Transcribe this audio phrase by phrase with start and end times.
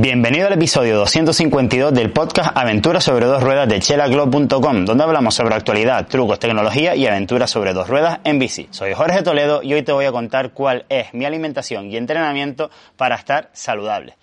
[0.00, 5.56] Bienvenido al episodio 252 del podcast Aventuras sobre dos ruedas de chelaglob.com, donde hablamos sobre
[5.56, 8.68] actualidad, trucos, tecnología y aventuras sobre dos ruedas en bici.
[8.70, 12.70] Soy Jorge Toledo y hoy te voy a contar cuál es mi alimentación y entrenamiento
[12.96, 14.14] para estar saludable.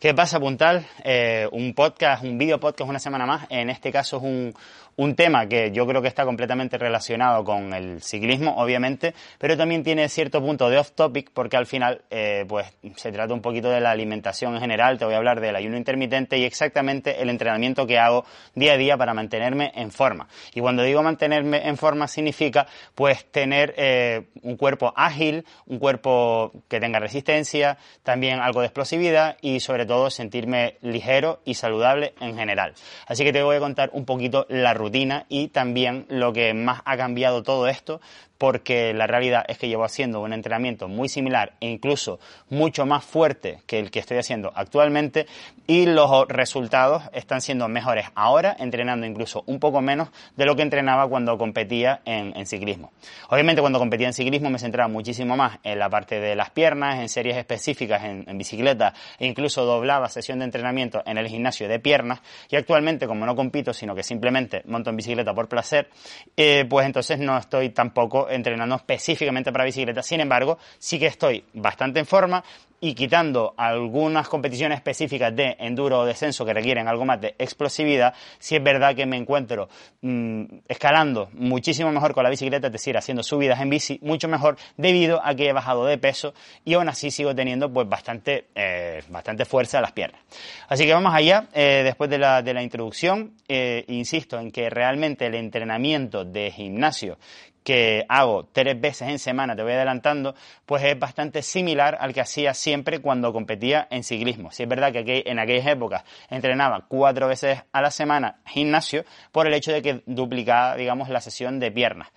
[0.00, 0.86] ¿Qué pasa, Puntal?
[1.04, 3.46] Eh, un podcast, un video podcast una semana más.
[3.48, 4.54] En este caso es un,
[4.96, 9.82] un tema que yo creo que está completamente relacionado con el ciclismo, obviamente, pero también
[9.82, 13.70] tiene cierto punto de off topic porque al final, eh, pues, se trata un poquito
[13.70, 14.98] de la alimentación en general.
[14.98, 18.76] Te voy a hablar del ayuno intermitente y exactamente el entrenamiento que hago día a
[18.76, 20.28] día para mantenerme en forma.
[20.54, 26.52] Y cuando digo mantenerme en forma significa, pues, tener eh, un cuerpo ágil, un cuerpo
[26.68, 32.36] que tenga resistencia, también algo de explosividad y sobre todo sentirme ligero y saludable en
[32.36, 32.74] general.
[33.06, 36.82] Así que te voy a contar un poquito la rutina y también lo que más
[36.84, 38.00] ha cambiado todo esto
[38.44, 43.02] porque la realidad es que llevo haciendo un entrenamiento muy similar e incluso mucho más
[43.02, 45.26] fuerte que el que estoy haciendo actualmente
[45.66, 50.60] y los resultados están siendo mejores ahora, entrenando incluso un poco menos de lo que
[50.60, 52.92] entrenaba cuando competía en, ciclismo.
[53.30, 57.00] Obviamente cuando competía en ciclismo me centraba muchísimo más en la parte de las piernas,
[57.00, 61.78] en series específicas en, bicicleta e incluso doblaba sesión de entrenamiento en el gimnasio de
[61.78, 65.88] piernas y actualmente como no compito sino que simplemente monto en bicicleta por placer,
[66.36, 70.02] eh, pues entonces no estoy tampoco entrenando específicamente para bicicleta.
[70.02, 72.44] Sin embargo, sí que estoy bastante en forma
[72.84, 78.12] y quitando algunas competiciones específicas de enduro o descenso que requieren algo más de explosividad,
[78.38, 79.70] sí es verdad que me encuentro
[80.02, 84.58] mm, escalando muchísimo mejor con la bicicleta, es decir, haciendo subidas en bici mucho mejor
[84.76, 89.02] debido a que he bajado de peso y aún así sigo teniendo pues bastante, eh,
[89.08, 90.20] bastante fuerza en las piernas.
[90.68, 94.68] Así que vamos allá, eh, después de la, de la introducción, eh, insisto en que
[94.68, 97.16] realmente el entrenamiento de gimnasio
[97.64, 100.34] que hago tres veces en semana, te voy adelantando,
[100.66, 104.52] pues es bastante similar al que hacía siempre cuando competía en ciclismo.
[104.52, 109.46] Si es verdad que en aquellas épocas entrenaba cuatro veces a la semana gimnasio por
[109.46, 112.08] el hecho de que duplicaba, digamos, la sesión de piernas.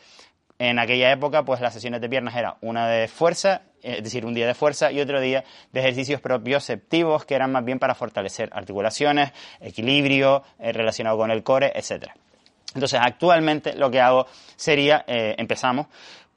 [0.59, 4.33] En aquella época, pues las sesiones de piernas era una de fuerza, es decir, un
[4.33, 8.49] día de fuerza y otro día de ejercicios propioceptivos que eran más bien para fortalecer
[8.51, 9.31] articulaciones,
[9.61, 12.15] equilibrio eh, relacionado con el core, etcétera.
[12.73, 15.87] Entonces, actualmente lo que hago sería, eh, empezamos,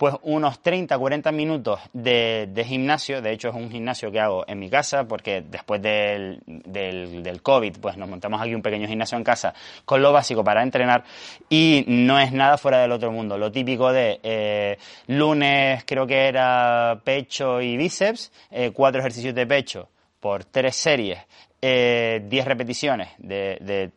[0.01, 4.59] pues unos 30, 40 minutos de, gimnasio, de hecho es un gimnasio que hago en
[4.59, 9.25] mi casa, porque después del, del, COVID, pues nos montamos aquí un pequeño gimnasio en
[9.25, 9.53] casa
[9.85, 11.05] con lo básico para entrenar
[11.51, 13.37] y no es nada fuera del otro mundo.
[13.37, 19.47] Lo típico de eh, lunes creo que era pecho y bíceps, eh, cuatro ejercicios de
[19.47, 21.19] pecho por tres series,
[21.61, 23.91] eh, 10 repeticiones de, de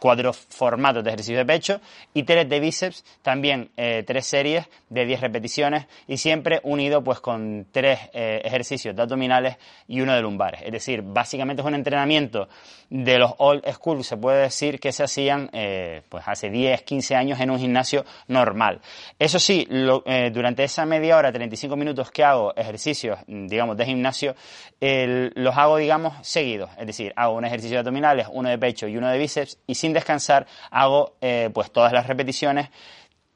[0.00, 1.80] cuatro formatos de ejercicio de pecho
[2.14, 7.20] y tres de bíceps, también eh, tres series de 10 repeticiones y siempre unido pues
[7.20, 10.62] con tres eh, ejercicios de abdominales y uno de lumbares.
[10.62, 12.48] Es decir, básicamente es un entrenamiento
[12.90, 17.14] de los old school, se puede decir que se hacían eh, pues hace 10, 15
[17.14, 18.80] años en un gimnasio normal.
[19.18, 24.34] Eso sí, durante esa media hora, 35 minutos que hago ejercicios, digamos, de gimnasio,
[24.80, 26.70] los hago, digamos, seguidos.
[26.78, 29.74] Es decir, hago un ejercicio de abdominales, uno de pecho y uno de bíceps y
[29.74, 32.70] sin descansar hago eh, pues todas las repeticiones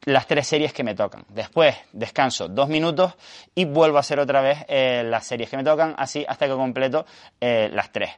[0.05, 1.25] las tres series que me tocan.
[1.29, 3.15] Después descanso dos minutos
[3.55, 6.55] y vuelvo a hacer otra vez eh, las series que me tocan, así hasta que
[6.55, 7.07] completo
[7.41, 8.11] eh, las tres.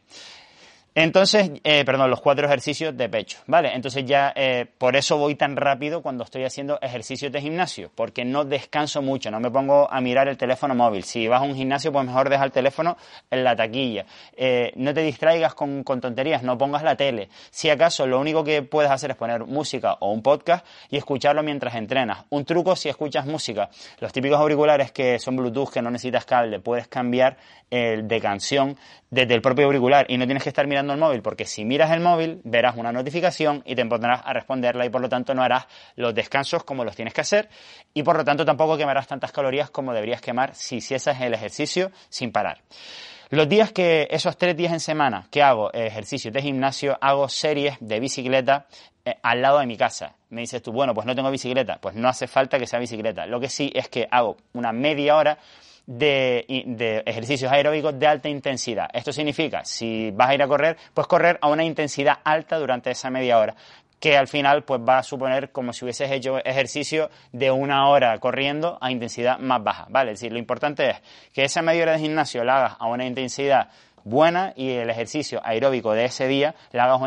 [0.96, 3.74] Entonces, eh, perdón, los cuatro ejercicios de pecho, ¿vale?
[3.74, 8.24] Entonces ya eh, por eso voy tan rápido cuando estoy haciendo ejercicios de gimnasio, porque
[8.24, 11.02] no descanso mucho, no me pongo a mirar el teléfono móvil.
[11.02, 12.96] Si vas a un gimnasio, pues mejor deja el teléfono
[13.28, 14.06] en la taquilla.
[14.36, 17.28] Eh, no te distraigas con, con, tonterías, no pongas la tele.
[17.50, 21.42] Si acaso lo único que puedes hacer es poner música o un podcast y escucharlo
[21.42, 22.24] mientras entrenas.
[22.30, 23.68] Un truco si escuchas música,
[23.98, 27.36] los típicos auriculares que son Bluetooth, que no necesitas cable, puedes cambiar
[27.70, 28.76] de canción
[29.10, 31.90] desde el propio auricular y no tienes que estar mirando el móvil, porque si miras
[31.90, 35.42] el móvil verás una notificación y te pondrás a responderla y por lo tanto no
[35.42, 35.66] harás
[35.96, 37.48] los descansos como los tienes que hacer
[37.94, 41.90] y por lo tanto tampoco quemarás tantas calorías como deberías quemar si hicieses el ejercicio
[42.08, 42.60] sin parar.
[43.30, 47.76] Los días que, esos tres días en semana que hago ejercicio de gimnasio, hago series
[47.80, 48.66] de bicicleta
[49.04, 50.14] eh, al lado de mi casa.
[50.30, 51.78] Me dices tú, bueno, pues no tengo bicicleta.
[51.80, 53.26] Pues no hace falta que sea bicicleta.
[53.26, 55.38] Lo que sí es que hago una media hora
[55.86, 58.88] de, ejercicios aeróbicos de alta intensidad.
[58.92, 62.90] Esto significa, si vas a ir a correr, pues correr a una intensidad alta durante
[62.90, 63.54] esa media hora
[64.00, 68.18] que al final pues va a suponer como si hubieses hecho ejercicio de una hora
[68.18, 70.12] corriendo a intensidad más baja, ¿vale?
[70.12, 71.02] Es decir, lo importante es
[71.32, 73.70] que esa media hora de gimnasio la hagas a una intensidad
[74.04, 77.00] buena y el ejercicio aeróbico de ese día le hagas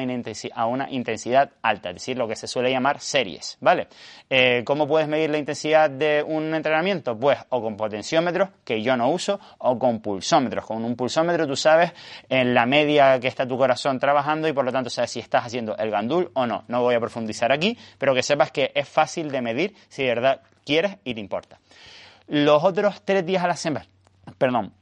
[0.53, 3.87] a una intensidad alta, es decir, lo que se suele llamar series, ¿vale?
[4.29, 7.17] Eh, ¿Cómo puedes medir la intensidad de un entrenamiento?
[7.17, 10.65] Pues o con potenciómetros, que yo no uso, o con pulsómetros.
[10.65, 11.93] Con un pulsómetro tú sabes
[12.27, 15.45] en la media que está tu corazón trabajando y por lo tanto sabes si estás
[15.45, 16.63] haciendo el gandul o no.
[16.67, 20.09] No voy a profundizar aquí, pero que sepas que es fácil de medir si de
[20.09, 21.59] verdad quieres y te importa.
[22.27, 23.85] Los otros tres días a la semana,
[24.37, 24.73] perdón,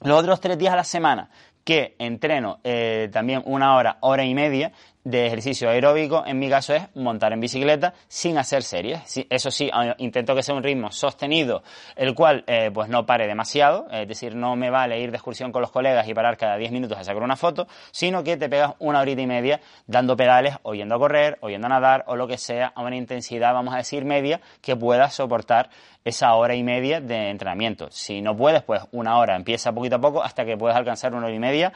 [0.00, 1.30] los otros tres días a la semana
[1.68, 4.72] que entreno eh, también una hora, hora y media
[5.08, 9.00] de ejercicio aeróbico, en mi caso es montar en bicicleta sin hacer series.
[9.30, 11.62] Eso sí, intento que sea un ritmo sostenido,
[11.96, 15.50] el cual eh, pues no pare demasiado, es decir, no me vale ir de excursión
[15.50, 18.50] con los colegas y parar cada 10 minutos a sacar una foto, sino que te
[18.50, 22.26] pegas una horita y media dando pedales o a correr o a nadar o lo
[22.28, 25.70] que sea a una intensidad, vamos a decir, media que pueda soportar
[26.04, 27.88] esa hora y media de entrenamiento.
[27.90, 31.26] Si no puedes, pues una hora, empieza poquito a poco hasta que puedas alcanzar una
[31.26, 31.72] hora y media,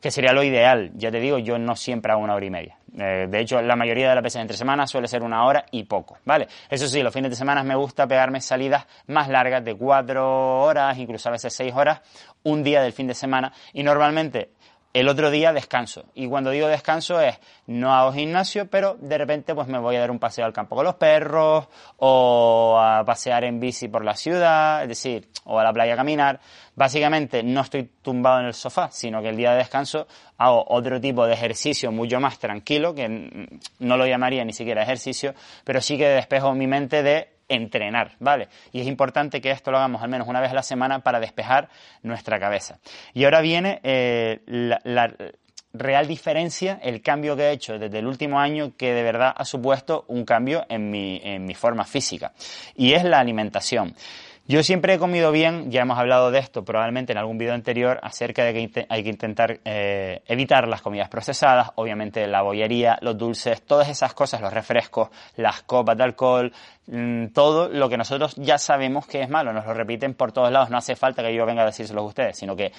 [0.00, 0.90] que sería lo ideal.
[0.94, 2.78] Ya te digo, yo no siempre hago una hora y media.
[2.98, 5.84] Eh, de hecho, la mayoría de las veces entre semanas suele ser una hora y
[5.84, 6.48] poco, ¿vale?
[6.68, 10.98] Eso sí, los fines de semana me gusta pegarme salidas más largas de cuatro horas,
[10.98, 12.00] incluso a veces seis horas,
[12.42, 13.52] un día del fin de semana.
[13.72, 14.50] Y normalmente
[14.92, 16.06] el otro día descanso.
[16.14, 20.00] Y cuando digo descanso es, no hago gimnasio, pero de repente pues me voy a
[20.00, 24.16] dar un paseo al campo con los perros, o a pasear en bici por la
[24.16, 26.40] ciudad, es decir, o a la playa a caminar.
[26.74, 30.06] Básicamente no estoy tumbado en el sofá, sino que el día de descanso
[30.38, 33.48] hago otro tipo de ejercicio mucho más tranquilo, que
[33.78, 35.34] no lo llamaría ni siquiera ejercicio,
[35.64, 38.48] pero sí que despejo mi mente de entrenar, ¿vale?
[38.72, 41.20] Y es importante que esto lo hagamos al menos una vez a la semana para
[41.20, 41.68] despejar
[42.02, 42.78] nuestra cabeza.
[43.12, 45.12] Y ahora viene eh, la,
[45.72, 49.44] real diferencia, el cambio que he hecho desde el último año que de verdad ha
[49.44, 52.32] supuesto un cambio en mi, en mi forma física.
[52.74, 53.94] Y es la alimentación.
[54.50, 58.00] Yo siempre he comido bien, ya hemos hablado de esto probablemente en algún video anterior
[58.02, 63.16] acerca de que hay que intentar eh, evitar las comidas procesadas, obviamente la bollería, los
[63.16, 66.52] dulces, todas esas cosas, los refrescos, las copas de alcohol,
[66.88, 70.50] mm, todo lo que nosotros ya sabemos que es malo, nos lo repiten por todos
[70.50, 72.72] lados, no hace falta que yo venga a decírselo a ustedes, sino que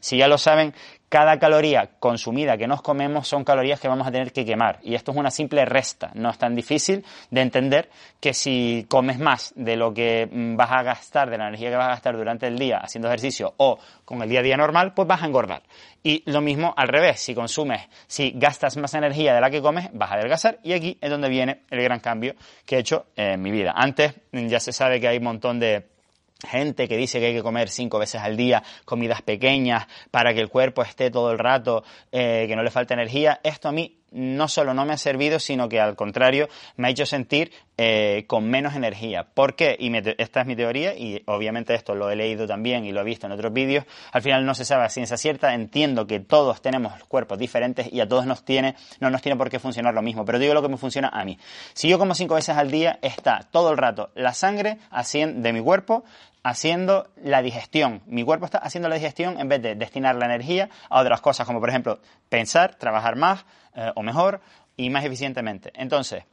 [0.00, 0.72] si ya lo saben,
[1.08, 4.78] cada caloría consumida que nos comemos son calorías que vamos a tener que quemar.
[4.82, 6.10] Y esto es una simple resta.
[6.14, 7.88] No es tan difícil de entender
[8.20, 11.76] que si comes más de lo que mm, vas a gastar, de la energía que
[11.76, 14.92] vas a gastar durante el día haciendo ejercicio o con el día a día normal,
[14.94, 15.62] pues vas a engordar.
[16.02, 19.88] Y lo mismo al revés, si consumes, si gastas más energía de la que comes,
[19.92, 20.58] vas a adelgazar.
[20.62, 22.34] Y aquí es donde viene el gran cambio
[22.66, 23.72] que he hecho en mi vida.
[23.74, 25.97] Antes ya se sabe que hay un montón de
[26.46, 30.40] gente que dice que hay que comer cinco veces al día comidas pequeñas para que
[30.40, 31.82] el cuerpo esté todo el rato,
[32.12, 33.40] eh, que no le falte energía.
[33.42, 36.90] Esto a mí no solo no me ha servido, sino que al contrario me ha
[36.90, 39.26] hecho sentir eh, con menos energía.
[39.34, 39.76] ¿Por qué?
[39.78, 43.04] Y esta es mi teoría y obviamente esto lo he leído también y lo he
[43.04, 43.84] visto en otros vídeos.
[44.12, 45.54] Al final no se sabe a ciencia cierta.
[45.54, 49.50] Entiendo que todos tenemos cuerpos diferentes y a todos nos tiene, no nos tiene por
[49.50, 50.24] qué funcionar lo mismo.
[50.24, 51.38] Pero digo lo que me funciona a mí.
[51.74, 54.78] Si yo como cinco veces al día, está todo el rato la sangre
[55.16, 56.04] de mi cuerpo
[56.48, 58.02] haciendo la digestión.
[58.06, 61.46] Mi cuerpo está haciendo la digestión en vez de destinar la energía a otras cosas,
[61.46, 64.40] como por ejemplo pensar, trabajar más eh, o mejor
[64.76, 65.72] y más eficientemente.
[65.74, 66.24] Entonces,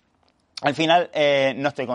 [0.61, 1.85] al final eh, no estoy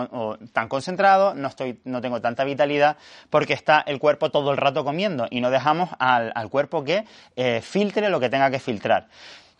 [0.53, 2.97] tan concentrado, no, estoy, no tengo tanta vitalidad
[3.31, 7.61] porque está el cuerpo todo el rato comiendo y no dejamos al, cuerpo que eh,
[7.61, 9.07] filtre lo que tenga que filtrar.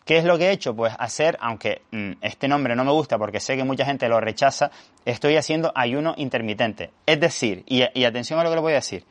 [0.05, 0.75] ¿Qué es lo que he hecho?
[0.75, 4.19] Pues hacer, aunque mm, este nombre no me gusta porque sé que mucha gente lo
[4.19, 4.71] rechaza,
[5.05, 6.91] estoy haciendo ayuno intermitente.
[7.05, 9.05] Es decir, y, atención a lo que le voy a decir,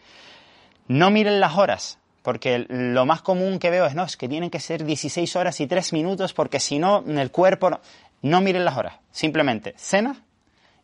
[0.89, 4.51] no miren las horas, porque lo más común que veo es, no, es que tienen
[4.51, 7.71] que ser 16 horas y 3 minutos porque si no, el cuerpo...
[7.71, 7.81] No,
[8.23, 10.23] no miren las horas, simplemente cena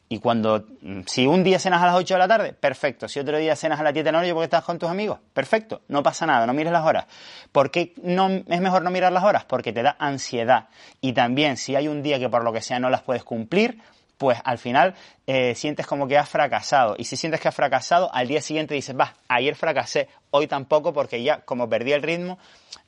[0.08, 3.08] y cuando, mm, si un día cenas a las 8 de la tarde, perfecto.
[3.08, 5.18] Si otro día cenas a las 10 de la noche porque estás con tus amigos,
[5.32, 5.82] perfecto.
[5.88, 7.06] No pasa nada, no mires las horas.
[7.50, 9.44] ¿Por qué no, es mejor no mirar las horas?
[9.44, 10.68] Porque te da ansiedad.
[11.00, 13.82] Y también, si hay un día que por lo que sea no las puedes cumplir,
[14.16, 14.94] pues al final
[15.26, 16.94] eh, sientes como que has fracasado.
[16.98, 20.92] Y si sientes que has fracasado, al día siguiente dices, va, ayer fracasé, hoy tampoco,
[20.92, 22.38] porque ya como perdí el ritmo,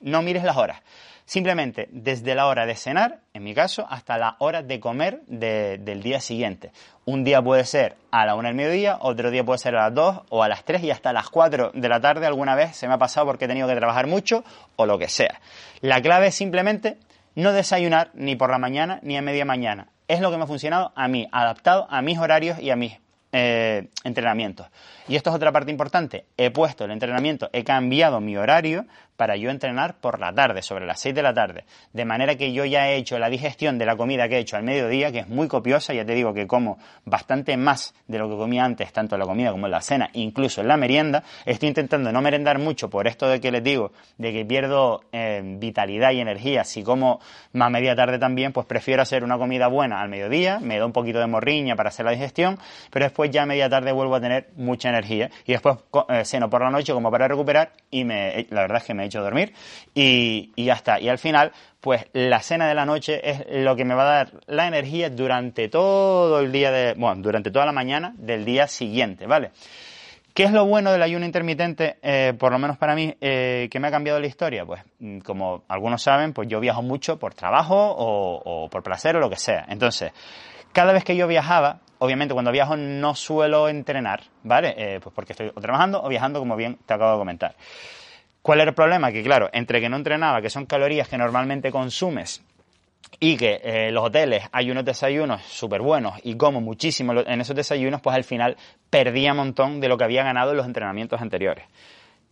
[0.00, 0.82] no mires las horas.
[1.28, 6.02] Simplemente desde la hora de cenar, en mi caso, hasta la hora de comer del
[6.02, 6.72] día siguiente.
[7.04, 9.94] Un día puede ser a la una del mediodía, otro día puede ser a las
[9.94, 12.88] dos o a las tres y hasta las cuatro de la tarde alguna vez se
[12.88, 14.42] me ha pasado porque he tenido que trabajar mucho
[14.76, 15.38] o lo que sea.
[15.82, 16.96] La clave es simplemente
[17.34, 19.88] no desayunar ni por la mañana ni a media mañana.
[20.08, 22.98] Es lo que me ha funcionado a mí, adaptado a mis horarios y a mis
[23.32, 24.68] eh, entrenamientos.
[25.06, 26.24] Y esto es otra parte importante.
[26.38, 28.86] He puesto el entrenamiento, he cambiado mi horario
[29.18, 31.64] para yo entrenar por la tarde, sobre las 6 de la tarde.
[31.92, 34.56] De manera que yo ya he hecho la digestión de la comida que he hecho
[34.56, 38.28] al mediodía, que es muy copiosa, ya te digo que como bastante más de lo
[38.28, 41.24] que comía antes, tanto en la comida como en la cena, incluso en la merienda.
[41.44, 45.42] Estoy intentando no merendar mucho por esto de que les digo, de que pierdo eh,
[45.42, 46.62] vitalidad y energía.
[46.62, 47.18] Si como
[47.54, 50.92] más media tarde también, pues prefiero hacer una comida buena al mediodía, me da un
[50.92, 52.56] poquito de morriña para hacer la digestión,
[52.92, 55.76] pero después ya a media tarde vuelvo a tener mucha energía y después
[56.08, 59.07] eh, ceno por la noche como para recuperar y me, la verdad es que me
[59.08, 59.52] hecho dormir
[59.94, 61.00] y, ya está.
[61.00, 64.14] Y al final, pues la cena de la noche es lo que me va a
[64.16, 68.66] dar la energía durante todo el día de, bueno, durante toda la mañana del día
[68.66, 69.50] siguiente, ¿vale?
[70.34, 73.80] ¿Qué es lo bueno del ayuno intermitente, eh, por lo menos para mí, eh, que
[73.80, 74.64] me ha cambiado la historia?
[74.64, 79.16] Pues, mm, como algunos saben, pues yo viajo mucho por trabajo o, o por placer
[79.16, 79.66] o lo que sea.
[79.68, 80.12] Entonces,
[80.72, 84.74] cada vez que yo viajaba, obviamente cuando viajo no suelo entrenar, ¿vale?
[84.76, 87.56] Eh, pues porque estoy trabajando o viajando, como bien te acabo de comentar.
[88.48, 89.12] ¿Cuál era el problema?
[89.12, 92.42] Que claro, entre que no entrenaba, que son calorías que normalmente consumes,
[93.20, 97.54] y que eh, los hoteles hay unos desayunos súper buenos y como muchísimo en esos
[97.54, 98.56] desayunos, pues al final
[98.88, 101.66] perdía un montón de lo que había ganado en los entrenamientos anteriores.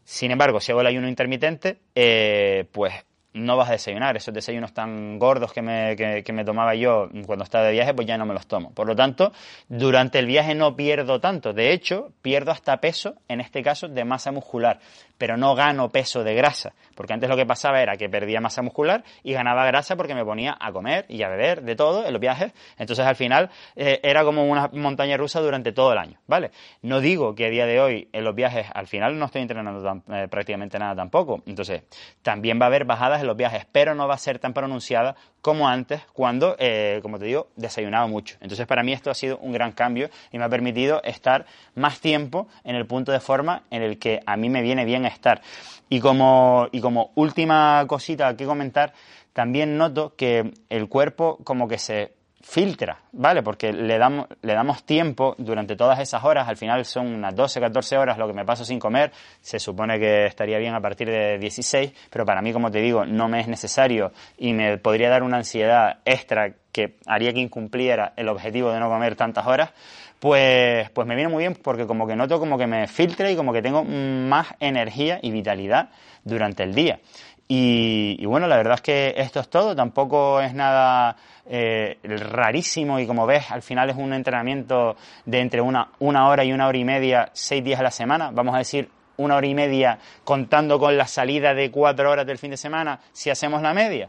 [0.05, 2.95] Sin embargo, si hago el ayuno intermitente, eh, pues
[3.37, 4.17] no vas a desayunar.
[4.17, 8.07] Esos desayunos tan gordos que me, que, me, tomaba yo cuando estaba de viaje, pues
[8.07, 8.73] ya no me los tomo.
[8.73, 9.33] Por lo tanto,
[9.69, 11.53] durante el viaje no pierdo tanto.
[11.53, 14.81] De hecho, pierdo hasta peso, en este caso, de masa muscular.
[15.19, 16.73] Pero no gano peso de grasa.
[16.95, 20.25] Porque antes lo que pasaba era que perdía masa muscular y ganaba grasa porque me
[20.25, 22.53] ponía a comer y a beber de todo en los viajes.
[22.79, 26.19] Entonces, al final, eh, era como una montaña rusa durante todo el año.
[26.27, 26.51] ¿Vale?
[26.83, 30.03] No digo que a día de hoy en los viajes, al final no estoy entrenando
[30.11, 31.43] eh, prácticamente nada tampoco.
[31.47, 31.83] Entonces,
[32.23, 35.69] también va a haber bajadas los viajes, pero no va a ser tan pronunciada como
[35.69, 38.37] antes cuando, eh, como te digo, desayunaba mucho.
[38.41, 41.47] Entonces para mí esto ha sido un gran cambio y me ha permitido estar
[41.77, 45.06] más tiempo en el punto de forma en el que a mí me viene bien
[45.07, 45.41] estar.
[45.89, 48.93] Y como, y como última cosita que comentar,
[49.33, 53.43] también noto que el cuerpo como que se filtra, ¿vale?
[53.43, 57.61] Porque le damos, le damos tiempo durante todas esas horas, al final son unas 12,
[57.61, 59.11] 14 horas lo que me paso sin comer,
[59.41, 63.05] se supone que estaría bien a partir de 16, pero para mí, como te digo,
[63.05, 68.13] no me es necesario y me podría dar una ansiedad extra que haría que incumpliera
[68.17, 69.73] el objetivo de no comer tantas horas,
[70.21, 73.37] pues, pues me viene muy bien porque como que noto como que me filtra y
[73.37, 75.91] como que tengo más energía y vitalidad
[76.25, 77.01] durante el día.
[77.49, 81.17] Y, bueno, la verdad es que esto es todo, tampoco es nada
[81.49, 86.45] eh, rarísimo y como ves, al final es un entrenamiento de entre una, una hora
[86.45, 89.47] y una hora y media, seis días a la semana, vamos a decir una hora
[89.47, 93.63] y media contando con la salida de cuatro horas del fin de semana, si hacemos
[93.63, 94.09] la media.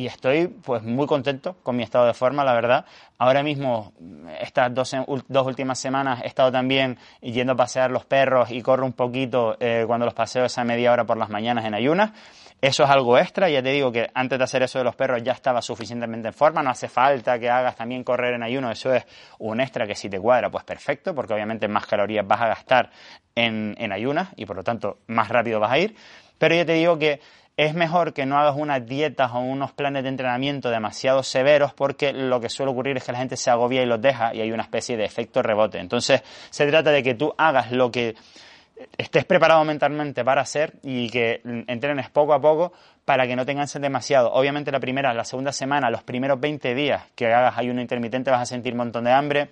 [0.00, 2.86] Y estoy pues muy contento con mi estado de forma, la verdad.
[3.18, 3.92] Ahora mismo,
[4.40, 4.96] estas dos,
[5.28, 9.58] dos últimas semanas he estado también yendo a pasear los perros y corro un poquito
[9.60, 12.12] eh, cuando los paseo esa media hora por las mañanas en ayunas.
[12.62, 15.22] Eso es algo extra, ya te digo que antes de hacer eso de los perros
[15.22, 18.94] ya estaba suficientemente en forma, no hace falta que hagas también correr en ayuno, eso
[18.94, 19.04] es
[19.38, 22.90] un extra que si te cuadra, pues perfecto, porque obviamente más calorías vas a gastar
[23.34, 25.94] en, en ayunas y por lo tanto más rápido vas a ir,
[26.38, 27.20] pero ya te digo que
[27.56, 32.12] es mejor que no hagas unas dietas o unos planes de entrenamiento demasiado severos porque
[32.12, 34.52] lo que suele ocurrir es que la gente se agobia y los deja y hay
[34.52, 35.78] una especie de efecto rebote.
[35.78, 38.14] Entonces se trata de que tú hagas lo que
[38.96, 42.72] estés preparado mentalmente para hacer y que entrenes poco a poco
[43.04, 44.32] para que no te canses demasiado.
[44.32, 48.42] Obviamente la primera, la segunda semana, los primeros 20 días que hagas ayuno intermitente vas
[48.42, 49.50] a sentir un montón de hambre,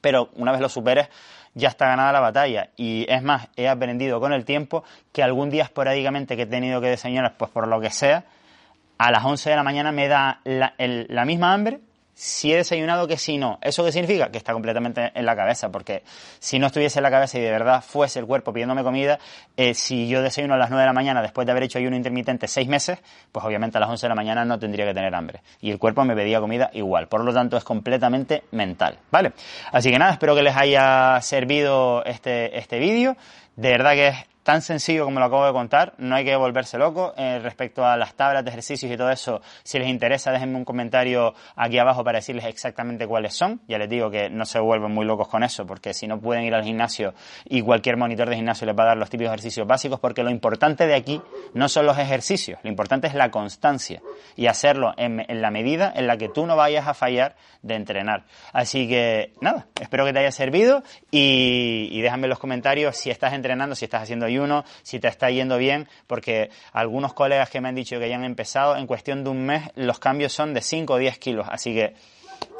[0.00, 1.08] pero una vez lo superes
[1.54, 2.70] ya está ganada la batalla.
[2.76, 6.80] Y es más, he aprendido con el tiempo que algún día esporádicamente que he tenido
[6.80, 8.24] que desayunar, pues por lo que sea,
[8.98, 11.80] a las 11 de la mañana me da la, la misma hambre
[12.20, 13.58] si he desayunado que si no.
[13.62, 14.30] ¿Eso qué significa?
[14.30, 16.02] Que está completamente en la cabeza, porque
[16.38, 19.18] si no estuviese en la cabeza y de verdad fuese el cuerpo pidiéndome comida,
[19.56, 21.96] eh, si yo desayuno a las 9 de la mañana después de haber hecho ayuno
[21.96, 22.98] intermitente seis meses,
[23.32, 25.40] pues obviamente a las 11 de la mañana no tendría que tener hambre.
[25.62, 27.08] Y el cuerpo me pedía comida igual.
[27.08, 29.32] Por lo tanto, es completamente mental, ¿vale?
[29.72, 33.16] Así que nada, espero que les haya servido este, este vídeo.
[33.56, 36.78] De verdad que es tan sencillo como lo acabo de contar, no hay que volverse
[36.78, 37.12] loco.
[37.16, 40.64] Eh, respecto a las tablas de ejercicios y todo eso, si les interesa, déjenme un
[40.64, 43.60] comentario aquí abajo para decirles exactamente cuáles son.
[43.68, 46.44] Ya les digo que no se vuelven muy locos con eso, porque si no pueden
[46.44, 49.66] ir al gimnasio y cualquier monitor de gimnasio les va a dar los típicos ejercicios
[49.66, 51.20] básicos, porque lo importante de aquí
[51.54, 54.00] no son los ejercicios, lo importante es la constancia
[54.36, 58.24] y hacerlo en, la medida en la que tú no vayas a fallar de entrenar.
[58.52, 63.10] Así que nada, espero que te haya servido y, y déjame en los comentarios si
[63.10, 64.29] estás entrenando, si estás haciendo
[64.82, 68.24] si te está yendo bien, porque algunos colegas que me han dicho que ya han
[68.24, 71.74] empezado, en cuestión de un mes los cambios son de 5 o 10 kilos, así
[71.74, 71.94] que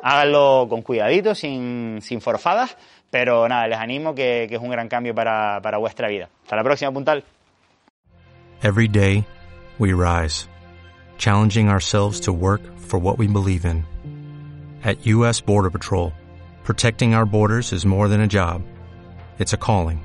[0.02, 2.76] háganlo con cuidadito, sin, sin forfadas,
[3.10, 6.28] pero nada, les animo que, que es un gran cambio para, para vuestra vida.
[6.42, 7.24] Hasta la próxima, puntal.
[8.62, 9.24] Every day,
[9.78, 10.46] we rise,
[11.16, 13.84] challenging ourselves to work for what we believe in.
[14.84, 15.40] At U.S.
[15.40, 16.12] Border Patrol,
[16.64, 18.62] protecting our borders is more than a job,
[19.38, 20.04] it's a calling.